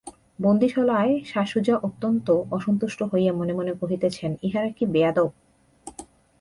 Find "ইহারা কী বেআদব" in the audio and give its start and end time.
4.43-5.29